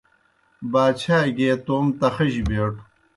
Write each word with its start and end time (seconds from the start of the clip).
باچھا 0.71 1.19
گیے 1.37 1.51
توموْ 1.65 1.93
تخِجیْ 1.99 2.41
بیٹوْ۔ 2.47 2.81